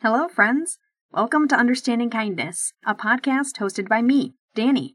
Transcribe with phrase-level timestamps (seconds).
[0.00, 0.78] Hello, friends.
[1.10, 4.94] Welcome to Understanding Kindness, a podcast hosted by me, Danny.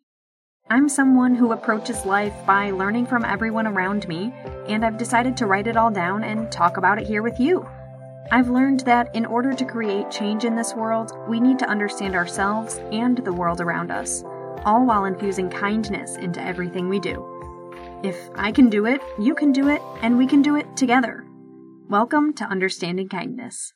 [0.70, 4.34] I'm someone who approaches life by learning from everyone around me,
[4.70, 7.68] and I've decided to write it all down and talk about it here with you.
[8.31, 12.15] I've learned that in order to create change in this world, we need to understand
[12.15, 14.24] ourselves and the world around us,
[14.63, 17.27] all while infusing kindness into everything we do.
[18.04, 21.26] If I can do it, you can do it, and we can do it together.
[21.90, 23.73] Welcome to Understanding Kindness.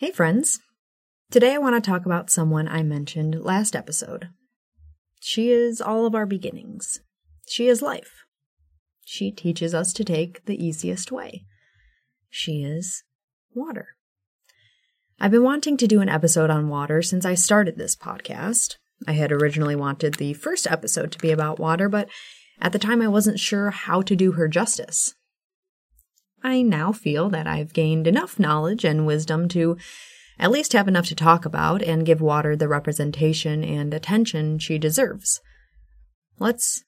[0.00, 0.60] Hey, friends.
[1.30, 4.30] Today I want to talk about someone I mentioned last episode.
[5.20, 7.00] She is all of our beginnings.
[7.46, 8.24] She is life.
[9.04, 11.44] She teaches us to take the easiest way.
[12.30, 13.04] She is
[13.54, 13.88] water.
[15.20, 18.76] I've been wanting to do an episode on water since I started this podcast.
[19.06, 22.08] I had originally wanted the first episode to be about water, but
[22.58, 25.14] at the time I wasn't sure how to do her justice.
[26.42, 29.76] I now feel that I've gained enough knowledge and wisdom to
[30.38, 34.78] at least have enough to talk about and give water the representation and attention she
[34.78, 35.40] deserves.
[36.38, 36.84] Let's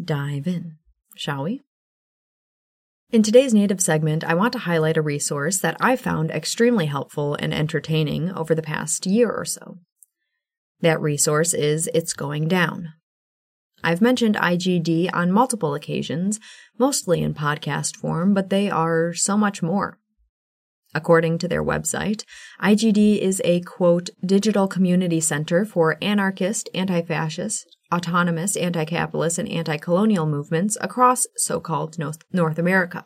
[0.00, 0.76] dive in,
[1.16, 1.62] shall we?
[3.10, 7.34] In today's native segment, I want to highlight a resource that I found extremely helpful
[7.34, 9.78] and entertaining over the past year or so.
[10.80, 12.92] That resource is It's Going Down
[13.82, 16.38] I've mentioned IGD on multiple occasions,
[16.78, 19.98] mostly in podcast form, but they are so much more.
[20.94, 22.24] According to their website,
[22.60, 29.48] IGD is a quote, digital community center for anarchist, anti fascist, autonomous, anti capitalist, and
[29.48, 31.96] anti colonial movements across so called
[32.32, 33.04] North America.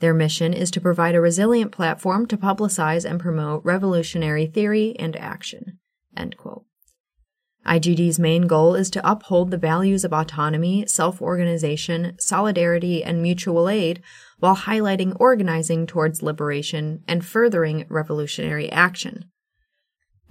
[0.00, 5.16] Their mission is to provide a resilient platform to publicize and promote revolutionary theory and
[5.16, 5.78] action.
[6.16, 6.64] End quote.
[7.70, 13.68] IGD's main goal is to uphold the values of autonomy, self organization, solidarity, and mutual
[13.68, 14.02] aid
[14.40, 19.30] while highlighting organizing towards liberation and furthering revolutionary action.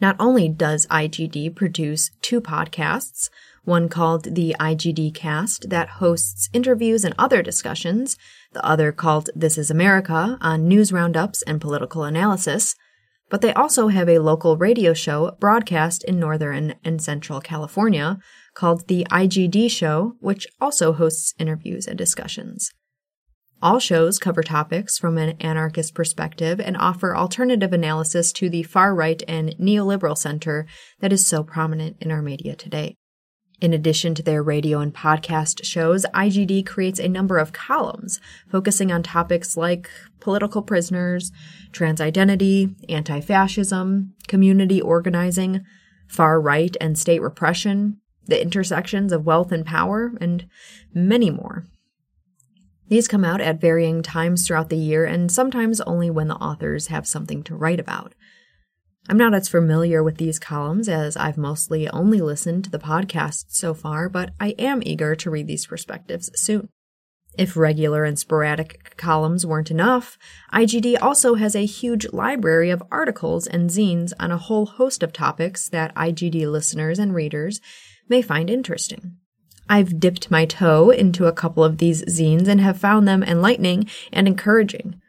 [0.02, 3.30] Not only does IGD produce two podcasts,
[3.64, 8.18] one called the IGD Cast that hosts interviews and other discussions,
[8.52, 12.76] the other called This is America on news roundups and political analysis,
[13.30, 18.18] but they also have a local radio show broadcast in Northern and Central California
[18.54, 22.72] called The IGD Show, which also hosts interviews and discussions.
[23.62, 28.96] All shows cover topics from an anarchist perspective and offer alternative analysis to the far
[28.96, 30.66] right and neoliberal center
[31.02, 32.96] that is so prominent in our media today.
[33.62, 38.90] In addition to their radio and podcast shows, IGD creates a number of columns focusing
[38.90, 39.90] on topics like
[40.22, 41.32] political prisoners,
[41.74, 45.66] trans identity, anti fascism, community organizing,
[46.08, 50.48] far right and state repression, the intersections of wealth and power, and
[50.94, 51.66] many more.
[52.88, 56.88] These come out at varying times throughout the year and sometimes only when the authors
[56.88, 58.14] have something to write about.
[59.10, 63.46] I'm not as familiar with these columns as I've mostly only listened to the podcast
[63.48, 66.70] so far, but I am eager to read these perspectives soon.
[67.36, 70.20] If regular and sporadic columns weren't enough,
[70.54, 75.12] IGD also has a huge library of articles and zines on a whole host of
[75.12, 77.62] topics that IGD listeners and readers
[78.08, 79.18] may find interesting.
[79.68, 83.90] I've dipped my toe into a couple of these zines and have found them enlightening
[84.14, 85.02] and encouraging.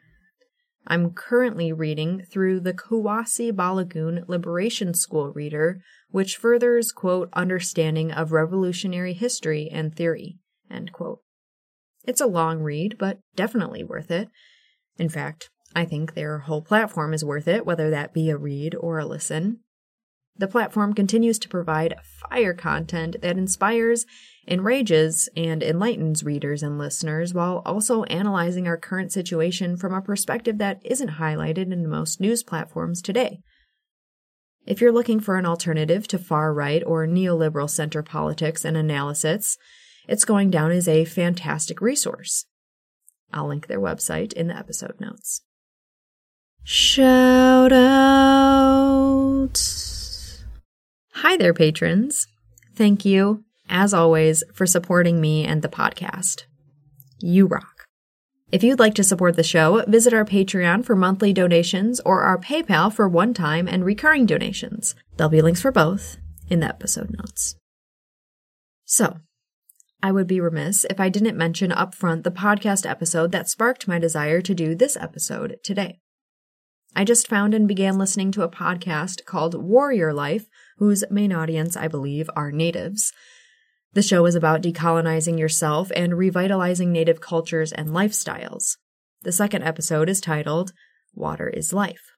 [0.87, 8.31] I'm currently reading through the Kuwasi Balagoon Liberation School Reader, which furthers, quote, understanding of
[8.31, 10.37] revolutionary history and theory,
[10.69, 11.19] end quote.
[12.03, 14.29] It's a long read, but definitely worth it.
[14.97, 18.75] In fact, I think their whole platform is worth it, whether that be a read
[18.75, 19.59] or a listen.
[20.37, 21.95] The platform continues to provide
[22.29, 24.05] fire content that inspires,
[24.47, 30.57] enrages, and enlightens readers and listeners while also analyzing our current situation from a perspective
[30.57, 33.41] that isn't highlighted in most news platforms today.
[34.65, 39.57] If you're looking for an alternative to far right or neoliberal center politics and analysis,
[40.07, 42.45] It's Going Down is a fantastic resource.
[43.33, 45.41] I'll link their website in the episode notes.
[46.63, 48.61] Shout out!
[51.15, 52.25] Hi there, patrons.
[52.73, 56.43] Thank you, as always, for supporting me and the podcast.
[57.19, 57.85] You rock.
[58.49, 62.37] If you'd like to support the show, visit our Patreon for monthly donations or our
[62.37, 64.95] PayPal for one time and recurring donations.
[65.17, 66.17] There'll be links for both
[66.49, 67.55] in the episode notes.
[68.85, 69.17] So,
[70.01, 73.99] I would be remiss if I didn't mention upfront the podcast episode that sparked my
[73.99, 75.99] desire to do this episode today.
[76.93, 80.47] I just found and began listening to a podcast called Warrior Life,
[80.77, 83.11] whose main audience, I believe, are natives.
[83.93, 88.77] The show is about decolonizing yourself and revitalizing native cultures and lifestyles.
[89.23, 90.71] The second episode is titled
[91.13, 92.11] Water is Life.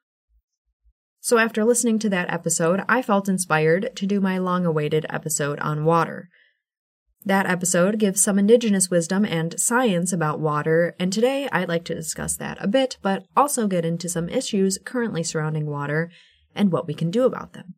[1.20, 5.60] So after listening to that episode, I felt inspired to do my long awaited episode
[5.60, 6.30] on water.
[7.26, 11.96] That episode gives some indigenous wisdom and science about water, and today I'd like to
[11.96, 16.12] discuss that a bit, but also get into some issues currently surrounding water
[16.54, 17.76] and what we can do about them.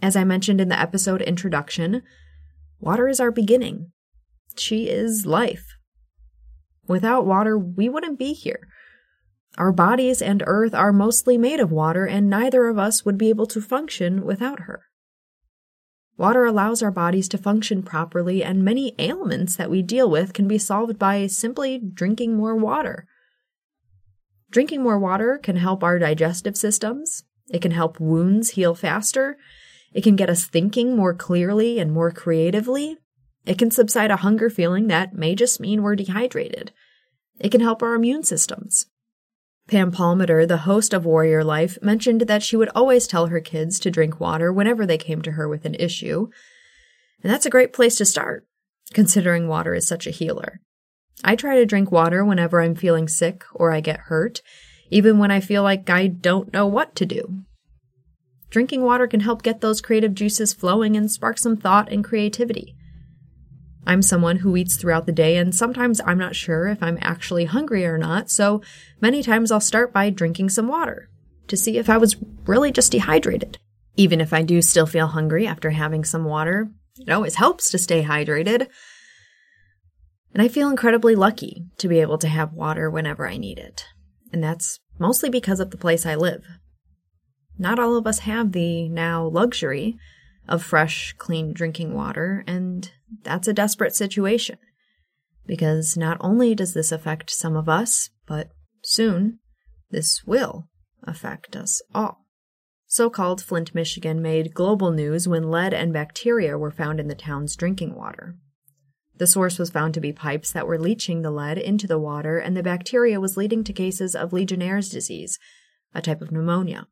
[0.00, 2.02] As I mentioned in the episode introduction,
[2.80, 3.90] water is our beginning.
[4.56, 5.76] She is life.
[6.86, 8.68] Without water, we wouldn't be here.
[9.56, 13.28] Our bodies and earth are mostly made of water, and neither of us would be
[13.28, 14.82] able to function without her.
[16.16, 20.46] Water allows our bodies to function properly, and many ailments that we deal with can
[20.46, 23.06] be solved by simply drinking more water.
[24.50, 29.36] Drinking more water can help our digestive systems, it can help wounds heal faster,
[29.92, 32.98] it can get us thinking more clearly and more creatively,
[33.46, 36.72] it can subside a hunger feeling that may just mean we're dehydrated.
[37.40, 38.86] It can help our immune systems.
[39.68, 43.78] Pam Palmater, the host of Warrior Life, mentioned that she would always tell her kids
[43.80, 46.28] to drink water whenever they came to her with an issue.
[47.22, 48.46] And that's a great place to start,
[48.92, 50.60] considering water is such a healer.
[51.24, 54.40] I try to drink water whenever I'm feeling sick or I get hurt,
[54.90, 57.44] even when I feel like I don't know what to do.
[58.50, 62.74] Drinking water can help get those creative juices flowing and spark some thought and creativity.
[63.86, 67.46] I'm someone who eats throughout the day, and sometimes I'm not sure if I'm actually
[67.46, 68.60] hungry or not, so
[69.00, 71.08] many times I'll start by drinking some water
[71.46, 72.16] to see if I was
[72.46, 73.58] really just dehydrated.
[73.96, 77.78] Even if I do still feel hungry after having some water, it always helps to
[77.78, 78.68] stay hydrated.
[80.34, 83.86] And I feel incredibly lucky to be able to have water whenever I need it.
[84.32, 86.44] And that's mostly because of the place I live.
[87.58, 89.98] Not all of us have the now luxury
[90.48, 92.90] of fresh, clean drinking water, and
[93.22, 94.58] that's a desperate situation.
[95.46, 98.50] Because not only does this affect some of us, but
[98.82, 99.40] soon
[99.90, 100.68] this will
[101.02, 102.24] affect us all.
[102.86, 107.14] So called Flint, Michigan made global news when lead and bacteria were found in the
[107.14, 108.36] town's drinking water.
[109.16, 112.38] The source was found to be pipes that were leaching the lead into the water,
[112.38, 115.38] and the bacteria was leading to cases of Legionnaire's disease,
[115.92, 116.86] a type of pneumonia.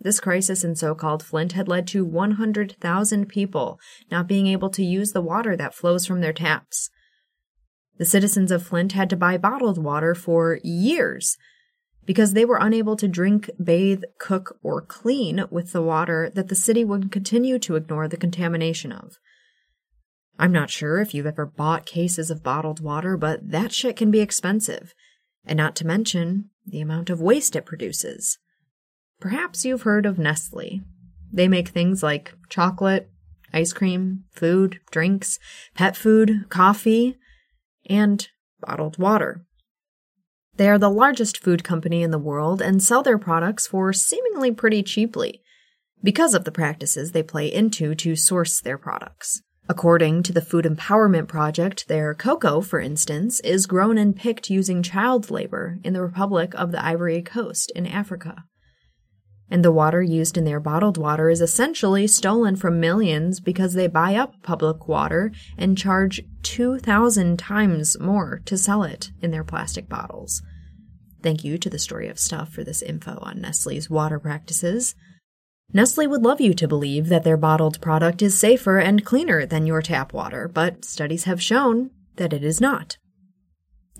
[0.00, 3.78] This crisis in so called Flint had led to 100,000 people
[4.10, 6.88] not being able to use the water that flows from their taps.
[7.98, 11.36] The citizens of Flint had to buy bottled water for years
[12.06, 16.54] because they were unable to drink, bathe, cook, or clean with the water that the
[16.54, 19.18] city would continue to ignore the contamination of.
[20.38, 24.10] I'm not sure if you've ever bought cases of bottled water, but that shit can
[24.10, 24.94] be expensive,
[25.44, 28.38] and not to mention the amount of waste it produces.
[29.20, 30.80] Perhaps you've heard of Nestle.
[31.30, 33.10] They make things like chocolate,
[33.52, 35.38] ice cream, food, drinks,
[35.74, 37.18] pet food, coffee,
[37.88, 38.26] and
[38.60, 39.44] bottled water.
[40.56, 44.52] They are the largest food company in the world and sell their products for seemingly
[44.52, 45.42] pretty cheaply
[46.02, 49.42] because of the practices they play into to source their products.
[49.68, 54.82] According to the Food Empowerment Project, their cocoa, for instance, is grown and picked using
[54.82, 58.44] child labor in the Republic of the Ivory Coast in Africa
[59.50, 63.86] and the water used in their bottled water is essentially stolen from millions because they
[63.86, 69.88] buy up public water and charge 2,000 times more to sell it in their plastic
[69.88, 70.42] bottles.
[71.22, 74.94] Thank you to the Story of Stuff for this info on Nestle's water practices.
[75.72, 79.66] Nestle would love you to believe that their bottled product is safer and cleaner than
[79.66, 82.96] your tap water, but studies have shown that it is not.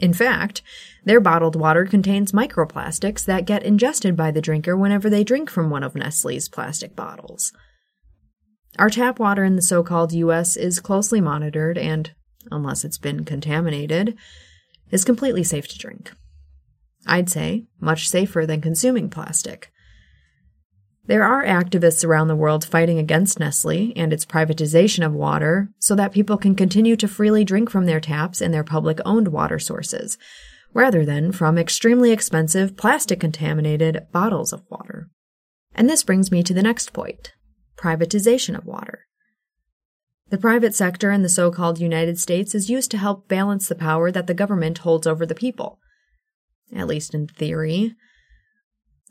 [0.00, 0.62] In fact,
[1.04, 5.69] their bottled water contains microplastics that get ingested by the drinker whenever they drink from
[5.69, 7.52] one of Nestle's plastic bottles.
[8.78, 12.12] Our tap water in the so called US is closely monitored and,
[12.50, 14.16] unless it's been contaminated,
[14.90, 16.12] is completely safe to drink.
[17.07, 19.71] I'd say much safer than consuming plastic.
[21.11, 25.97] There are activists around the world fighting against Nestle and its privatization of water so
[25.97, 29.59] that people can continue to freely drink from their taps and their public owned water
[29.59, 30.19] sources,
[30.73, 35.11] rather than from extremely expensive plastic contaminated bottles of water.
[35.75, 37.33] And this brings me to the next point
[37.76, 39.00] privatization of water.
[40.29, 43.75] The private sector in the so called United States is used to help balance the
[43.75, 45.81] power that the government holds over the people.
[46.73, 47.97] At least in theory.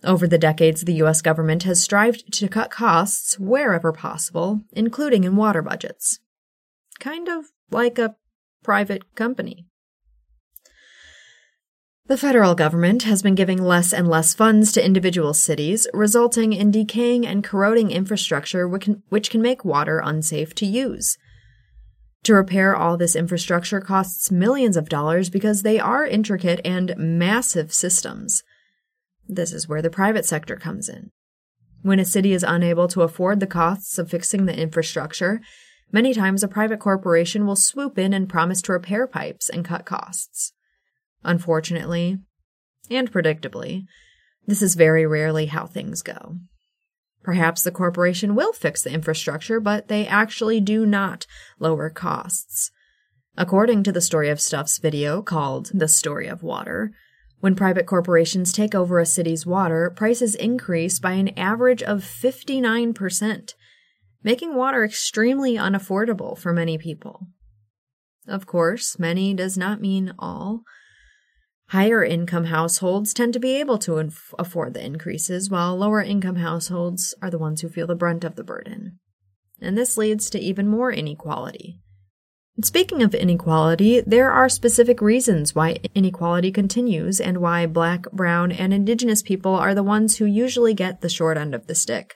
[0.03, 5.35] Over the decades, the US government has strived to cut costs wherever possible, including in
[5.35, 6.19] water budgets.
[6.99, 8.15] Kind of like a
[8.63, 9.65] private company.
[12.07, 16.71] The federal government has been giving less and less funds to individual cities, resulting in
[16.71, 21.19] decaying and corroding infrastructure which can, make water unsafe to use.
[22.23, 27.71] To repair all this infrastructure costs millions of dollars because they are intricate and massive
[27.71, 28.41] systems.
[29.29, 31.11] This is where the private sector comes in.
[31.83, 35.39] When a city is unable to afford the costs of fixing the infrastructure,
[35.91, 39.85] many times a private corporation will swoop in and promise to repair pipes and cut
[39.85, 40.53] costs.
[41.23, 42.17] Unfortunately,
[42.89, 43.85] and predictably,
[44.47, 46.37] this is very rarely how things go.
[47.21, 51.27] Perhaps the corporation will fix the infrastructure, but they actually do not
[51.59, 52.71] lower costs.
[53.37, 56.91] According to the Story of Stuff's video called The Story of Water,
[57.39, 63.53] when private corporations take over a city's water, prices increase by an average of 59%,
[64.23, 67.27] making water extremely unaffordable for many people.
[68.27, 70.63] Of course, many does not mean all.
[71.69, 76.37] Higher income households tend to be able to inf- afford the increases, while lower income
[76.37, 78.99] households are the ones who feel the brunt of the burden.
[79.61, 81.79] And this leads to even more inequality.
[82.61, 88.73] Speaking of inequality, there are specific reasons why inequality continues and why black, brown, and
[88.73, 92.15] indigenous people are the ones who usually get the short end of the stick.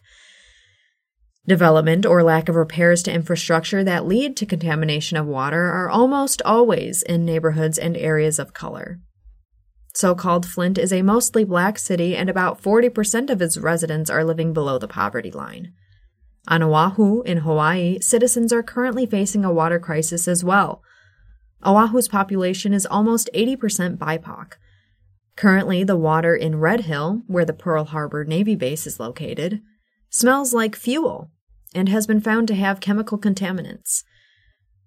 [1.47, 6.41] Development or lack of repairs to infrastructure that lead to contamination of water are almost
[6.43, 8.99] always in neighborhoods and areas of color.
[9.93, 14.25] So called Flint is a mostly black city, and about 40% of its residents are
[14.25, 15.73] living below the poverty line.
[16.47, 20.81] On Oahu, in Hawaii, citizens are currently facing a water crisis as well.
[21.65, 24.53] Oahu's population is almost 80% BIPOC.
[25.35, 29.61] Currently, the water in Red Hill, where the Pearl Harbor Navy base is located,
[30.09, 31.31] smells like fuel
[31.73, 34.03] and has been found to have chemical contaminants.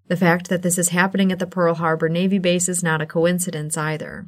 [0.08, 3.06] The fact that this is happening at the Pearl Harbor Navy base is not a
[3.06, 4.26] coincidence either.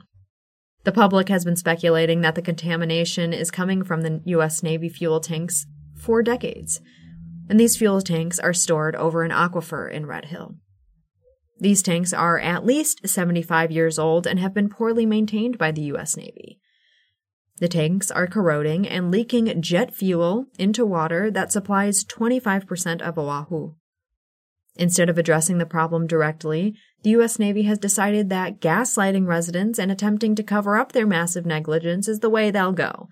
[0.84, 4.62] The public has been speculating that the contamination is coming from the U.S.
[4.62, 6.80] Navy fuel tanks for decades,
[7.48, 10.56] and these fuel tanks are stored over an aquifer in Red Hill.
[11.58, 15.82] These tanks are at least 75 years old and have been poorly maintained by the
[15.82, 16.16] U.S.
[16.16, 16.60] Navy.
[17.58, 23.74] The tanks are corroding and leaking jet fuel into water that supplies 25% of Oahu.
[24.76, 27.40] Instead of addressing the problem directly, the U.S.
[27.40, 32.20] Navy has decided that gaslighting residents and attempting to cover up their massive negligence is
[32.20, 33.08] the way they'll go.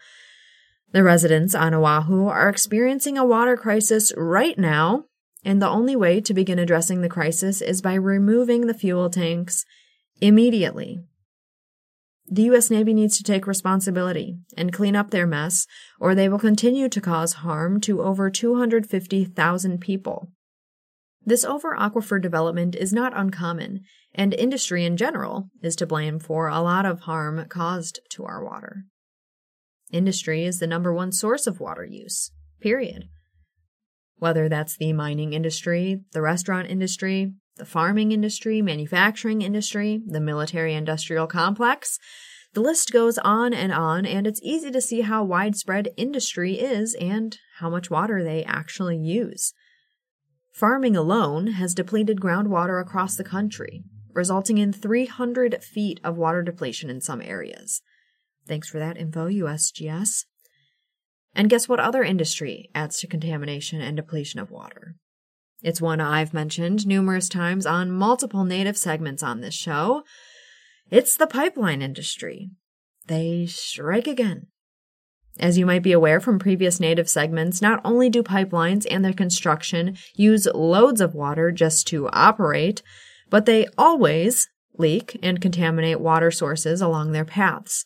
[0.96, 5.04] The residents on Oahu are experiencing a water crisis right now,
[5.44, 9.66] and the only way to begin addressing the crisis is by removing the fuel tanks
[10.22, 11.00] immediately.
[12.28, 12.70] The U.S.
[12.70, 15.66] Navy needs to take responsibility and clean up their mess,
[16.00, 20.30] or they will continue to cause harm to over 250,000 people.
[21.22, 23.80] This over aquifer development is not uncommon,
[24.14, 28.42] and industry in general is to blame for a lot of harm caused to our
[28.42, 28.86] water.
[29.96, 33.08] Industry is the number one source of water use, period.
[34.18, 40.74] Whether that's the mining industry, the restaurant industry, the farming industry, manufacturing industry, the military
[40.74, 41.98] industrial complex,
[42.52, 46.94] the list goes on and on, and it's easy to see how widespread industry is
[47.00, 49.54] and how much water they actually use.
[50.52, 56.90] Farming alone has depleted groundwater across the country, resulting in 300 feet of water depletion
[56.90, 57.80] in some areas.
[58.46, 60.24] Thanks for that info, USGS.
[61.34, 64.94] And guess what other industry adds to contamination and depletion of water?
[65.62, 70.02] It's one I've mentioned numerous times on multiple native segments on this show.
[70.90, 72.50] It's the pipeline industry.
[73.06, 74.46] They strike again.
[75.38, 79.12] As you might be aware from previous native segments, not only do pipelines and their
[79.12, 82.82] construction use loads of water just to operate,
[83.28, 84.48] but they always
[84.78, 87.84] leak and contaminate water sources along their paths.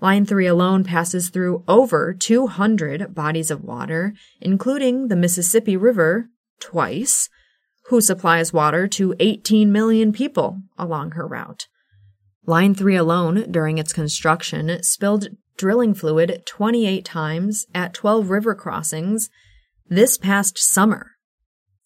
[0.00, 6.28] Line 3 alone passes through over 200 bodies of water, including the Mississippi River
[6.60, 7.30] twice,
[7.86, 11.68] who supplies water to 18 million people along her route.
[12.44, 19.30] Line 3 alone, during its construction, spilled drilling fluid 28 times at 12 river crossings
[19.88, 21.12] this past summer.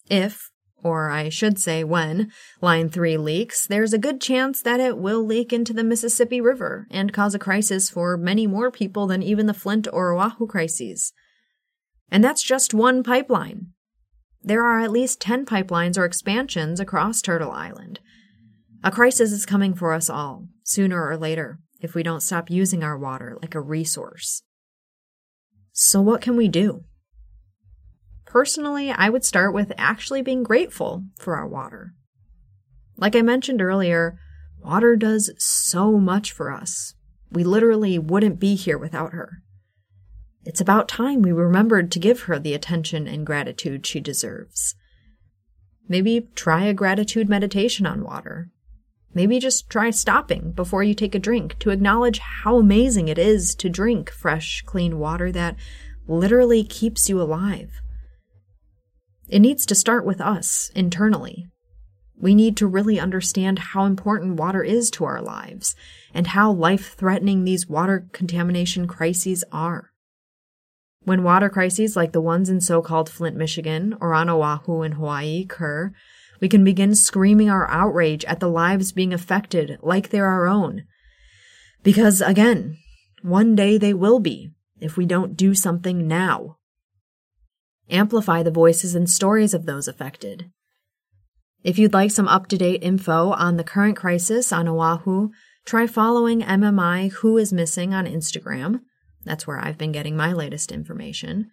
[0.09, 0.50] If,
[0.83, 5.23] or I should say when, Line 3 leaks, there's a good chance that it will
[5.23, 9.45] leak into the Mississippi River and cause a crisis for many more people than even
[9.45, 11.13] the Flint or Oahu crises.
[12.09, 13.67] And that's just one pipeline.
[14.41, 17.99] There are at least 10 pipelines or expansions across Turtle Island.
[18.83, 22.83] A crisis is coming for us all, sooner or later, if we don't stop using
[22.83, 24.41] our water like a resource.
[25.71, 26.83] So, what can we do?
[28.31, 31.93] Personally, I would start with actually being grateful for our water.
[32.95, 34.17] Like I mentioned earlier,
[34.63, 36.95] water does so much for us.
[37.29, 39.41] We literally wouldn't be here without her.
[40.45, 44.75] It's about time we remembered to give her the attention and gratitude she deserves.
[45.89, 48.49] Maybe try a gratitude meditation on water.
[49.13, 53.55] Maybe just try stopping before you take a drink to acknowledge how amazing it is
[53.55, 55.57] to drink fresh, clean water that
[56.07, 57.80] literally keeps you alive.
[59.31, 61.47] It needs to start with us internally.
[62.19, 65.73] We need to really understand how important water is to our lives
[66.13, 69.91] and how life threatening these water contamination crises are.
[71.03, 74.91] When water crises like the ones in so called Flint, Michigan, or on Oahu in
[74.91, 75.93] Hawaii occur,
[76.41, 80.83] we can begin screaming our outrage at the lives being affected like they're our own.
[81.83, 82.77] Because again,
[83.21, 86.57] one day they will be if we don't do something now.
[87.91, 90.49] Amplify the voices and stories of those affected.
[91.61, 95.29] If you'd like some up to date info on the current crisis on Oahu,
[95.65, 98.79] try following MMI Who is Missing on Instagram.
[99.25, 101.51] That's where I've been getting my latest information.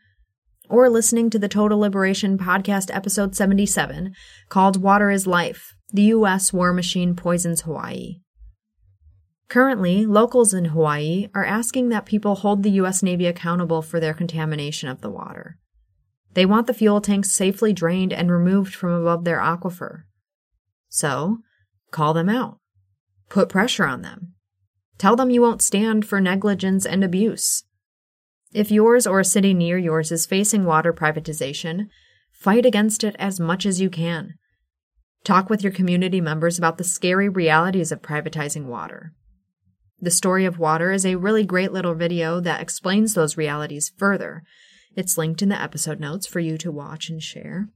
[0.71, 4.15] Or listening to the Total Liberation podcast episode 77
[4.49, 6.53] called Water is Life The U.S.
[6.53, 8.21] War Machine Poisons Hawaii.
[9.49, 13.03] Currently, locals in Hawaii are asking that people hold the U.S.
[13.03, 15.59] Navy accountable for their contamination of the water.
[16.35, 20.03] They want the fuel tanks safely drained and removed from above their aquifer.
[20.89, 21.39] So,
[21.91, 22.59] call them out.
[23.29, 24.35] Put pressure on them.
[24.99, 27.65] Tell them you won't stand for negligence and abuse.
[28.53, 31.89] If yours or a city near yours is facing water privatization,
[32.33, 34.35] fight against it as much as you can.
[35.25, 39.13] Talk with your community members about the scary realities of privatizing water.
[40.01, 44.45] The Story of Water is a really great little video that explains those realities further.
[44.99, 47.69] It's linked in the episode notes for you to watch and share.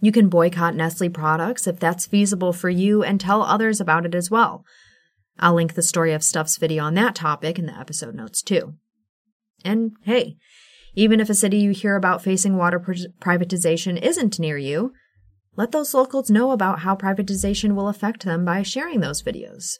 [0.00, 4.16] You can boycott Nestle products if that's feasible for you and tell others about it
[4.16, 4.64] as well.
[5.38, 8.74] I'll link the Story of Stuff's video on that topic in the episode notes too.
[9.64, 10.36] And hey,
[10.96, 14.92] even if a city you hear about facing water privatization isn't near you,
[15.54, 19.74] let those locals know about how privatization will affect them by sharing those videos.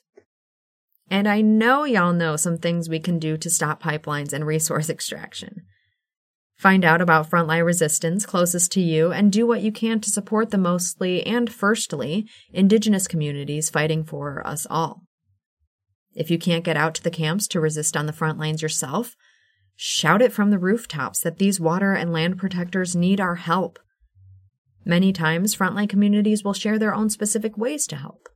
[1.11, 4.89] And I know y'all know some things we can do to stop pipelines and resource
[4.89, 5.63] extraction.
[6.61, 10.51] Find out about frontline resistance closest to you and do what you can to support
[10.51, 15.01] the mostly and firstly indigenous communities fighting for us all.
[16.15, 19.17] If you can't get out to the camps to resist on the front lines yourself,
[19.75, 23.79] shout it from the rooftops that these water and land protectors need our help.
[24.85, 28.29] Many times, frontline communities will share their own specific ways to help.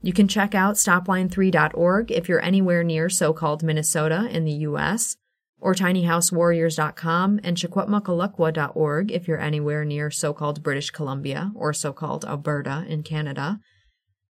[0.00, 5.16] You can check out stopline3.org if you're anywhere near so called Minnesota in the U.S.,
[5.64, 12.26] or tinyhousewarriors.com and Chukwutmakalukwa.org if you're anywhere near so called British Columbia or so called
[12.26, 13.58] Alberta in Canada.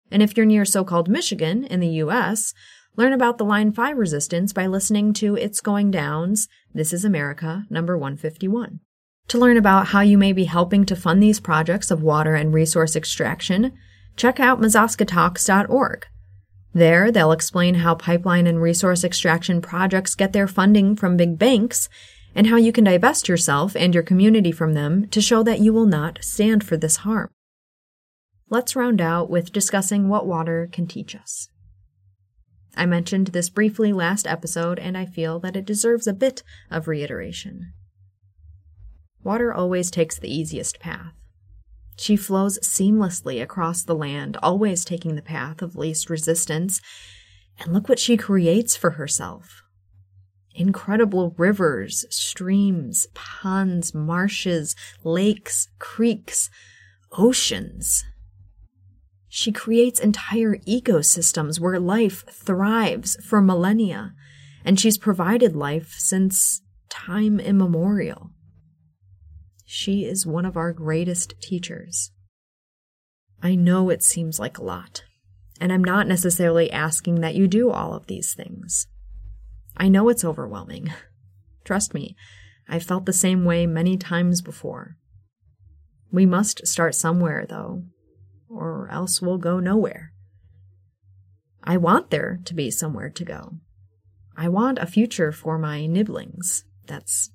[0.10, 2.56] And if you're near so called Michigan in the U.S.,
[2.96, 7.64] learn about the Line 5 resistance by listening to It's Going Down's This Is America,
[7.70, 8.80] number 151.
[9.28, 12.52] To learn about how you may be helping to fund these projects of water and
[12.52, 13.78] resource extraction,
[14.16, 16.08] check out MazaskaTalks.org.
[16.74, 21.90] There, they'll explain how pipeline and resource extraction projects get their funding from big banks
[22.36, 25.74] and how you can divest yourself and your community from them to show that you
[25.74, 27.30] will not stand for this harm
[28.50, 31.50] let's round out with discussing what water can teach us.
[32.76, 36.88] I mentioned this briefly last episode, and I feel that it deserves a bit of
[36.88, 37.74] reiteration.
[39.24, 41.14] Water always takes the easiest path.
[42.00, 46.80] She flows seamlessly across the land, always taking the path of least resistance.
[47.60, 49.64] And look what she creates for herself
[50.56, 56.50] incredible rivers, streams, ponds, marshes, lakes, creeks,
[57.12, 58.06] oceans.
[59.28, 64.14] She creates entire ecosystems where life thrives for millennia,
[64.64, 68.32] and she's provided life since time immemorial.
[69.72, 72.10] She is one of our greatest teachers.
[73.40, 75.04] I know it seems like a lot,
[75.62, 78.88] and I'm not necessarily asking that you do all of these things.
[79.78, 80.92] I know it's overwhelming.
[81.66, 82.16] Trust me,
[82.68, 84.96] I've felt the same way many times before.
[86.12, 87.84] We must start somewhere, though,
[88.50, 90.14] or else we'll go nowhere.
[91.64, 93.58] I want there to be somewhere to go.
[94.36, 96.64] I want a future for my nibblings.
[96.88, 97.30] That's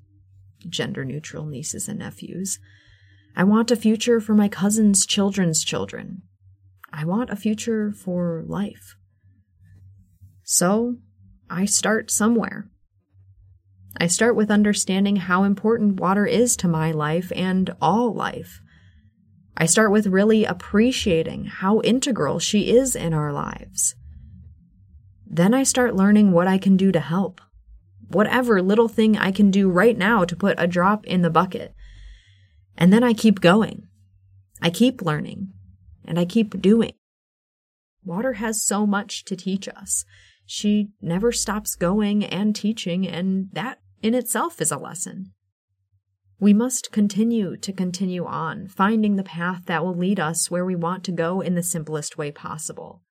[0.68, 2.59] gender neutral nieces and nephews.
[3.37, 6.22] I want a future for my cousin's children's children.
[6.92, 8.96] I want a future for life.
[10.44, 10.96] So,
[11.50, 12.68] I start somewhere.
[14.00, 18.61] I start with understanding how important water is to my life and all life.
[19.57, 23.94] I start with really appreciating how integral she is in our lives.
[25.27, 27.40] Then I start learning what I can do to help.
[28.14, 31.74] Whatever little thing I can do right now to put a drop in the bucket.
[32.79, 33.88] And then I keep going.
[34.62, 35.53] I keep learning.
[36.05, 36.92] And I keep doing.
[38.05, 40.05] Water has so much to teach us.
[40.46, 45.33] She never stops going and teaching, and that in itself is a lesson.
[46.38, 50.77] We must continue to continue on, finding the path that will lead us where we
[50.77, 53.03] want to go in the simplest way possible.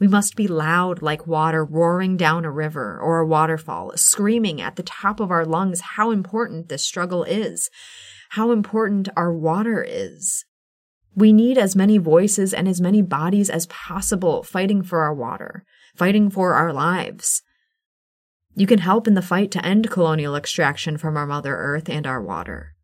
[0.00, 4.76] We must be loud like water roaring down a river or a waterfall, screaming at
[4.76, 7.68] the top of our lungs how important this struggle is,
[8.30, 10.46] how important our water is.
[11.14, 15.64] We need as many voices and as many bodies as possible fighting for our water,
[15.94, 17.42] fighting for our lives.
[18.54, 22.06] You can help in the fight to end colonial extraction from our Mother Earth and
[22.06, 22.74] our water.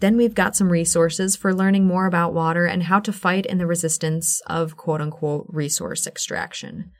[0.00, 3.58] Then we've got some resources for learning more about water and how to fight in
[3.58, 6.90] the resistance of quote unquote resource extraction.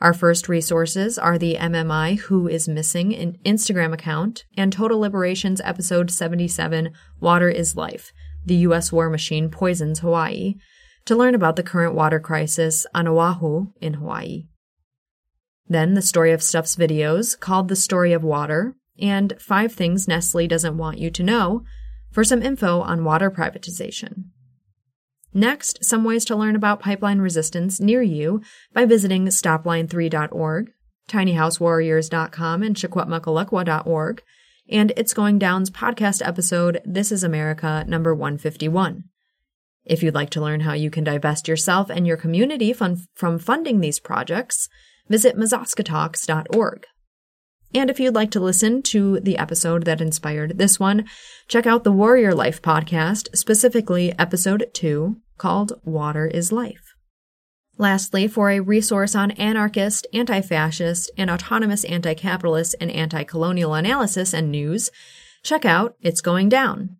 [0.00, 5.60] Our first resources are the MMI Who is Missing in Instagram account and Total Liberations
[5.64, 8.12] episode 77 Water is Life.
[8.44, 10.54] The US war machine poisons Hawaii
[11.04, 14.46] to learn about the current water crisis on Oahu in Hawaii.
[15.68, 20.46] Then the Story of Stuff's videos called The Story of Water and Five Things Nestle
[20.46, 21.64] Doesn't Want You to Know
[22.10, 24.24] for some info on water privatization.
[25.34, 28.42] Next, some ways to learn about pipeline resistance near you
[28.74, 30.70] by visiting stopline3.org,
[31.08, 34.22] tinyhousewarriors.com, and Secwepemcalukwa.org,
[34.68, 39.04] and It's Going Down's podcast episode, This is America, number 151.
[39.84, 43.38] If you'd like to learn how you can divest yourself and your community from, from
[43.38, 44.68] funding these projects,
[45.12, 46.86] visit mazaskatalks.org.
[47.74, 51.04] And if you'd like to listen to the episode that inspired this one,
[51.48, 56.94] check out the Warrior Life podcast, specifically episode 2, called Water is Life.
[57.78, 63.74] Lastly, for a resource on anarchist, anti fascist, and autonomous anti capitalist and anti colonial
[63.74, 64.90] analysis and news,
[65.42, 66.98] check out It's Going Down.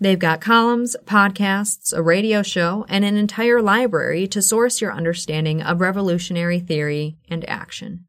[0.00, 5.62] They've got columns, podcasts, a radio show, and an entire library to source your understanding
[5.62, 8.06] of revolutionary theory and action.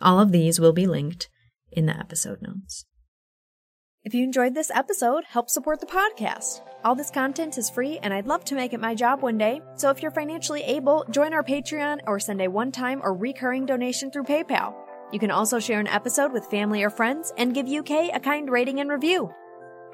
[0.00, 1.30] All of these will be linked
[1.72, 2.84] in the episode notes.
[4.04, 6.60] If you enjoyed this episode, help support the podcast.
[6.84, 9.60] All this content is free, and I'd love to make it my job one day.
[9.74, 13.66] So if you're financially able, join our Patreon or send a one time or recurring
[13.66, 14.74] donation through PayPal.
[15.12, 18.48] You can also share an episode with family or friends and give UK a kind
[18.48, 19.32] rating and review.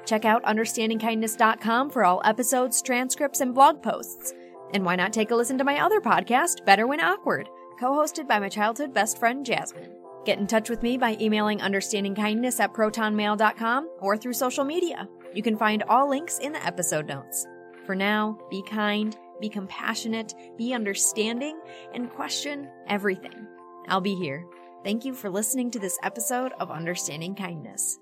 [0.05, 4.33] Check out understandingkindness.com for all episodes, transcripts, and blog posts.
[4.73, 7.49] And why not take a listen to my other podcast, Better When Awkward?
[7.79, 9.91] co hosted by my childhood best friend, Jasmine.
[10.25, 15.07] Get in touch with me by emailing understandingkindness at protonmail.com or through social media.
[15.33, 17.45] You can find all links in the episode notes.
[17.85, 21.59] For now, be kind, be compassionate, be understanding,
[21.93, 23.47] and question everything.
[23.87, 24.45] I'll be here.
[24.83, 27.99] Thank you for listening to this episode of Understanding Kindness.